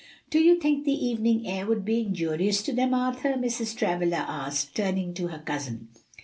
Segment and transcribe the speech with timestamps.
[0.31, 3.77] "Do you think the evening air would be injurious to them, Arthur?" Mrs.
[3.77, 5.89] Travilla asked, turning to her cousin.